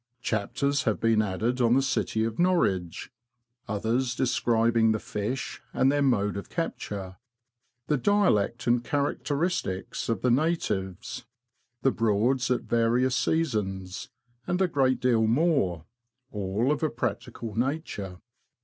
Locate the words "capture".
6.49-7.17